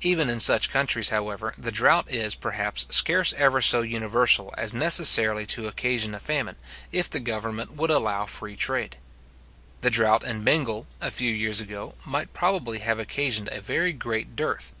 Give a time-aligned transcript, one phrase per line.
[0.00, 5.44] Even in such countries, however, the drought is, perhaps, scarce ever so universal as necessarily
[5.44, 6.54] to occasion a famine,
[6.92, 8.96] if the government would allow a free trade.
[9.80, 14.36] The drought in Bengal, a few years ago, might probably have occasioned a very great
[14.36, 14.72] dearth.